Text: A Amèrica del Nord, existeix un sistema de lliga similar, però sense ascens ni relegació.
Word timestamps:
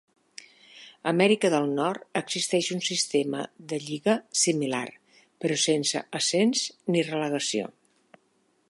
A 1.07 1.09
Amèrica 1.11 1.51
del 1.53 1.67
Nord, 1.79 2.07
existeix 2.21 2.69
un 2.77 2.81
sistema 2.87 3.43
de 3.75 3.79
lliga 3.85 4.17
similar, 4.45 4.83
però 5.45 5.61
sense 5.67 6.03
ascens 6.23 6.67
ni 6.95 7.07
relegació. 7.13 7.71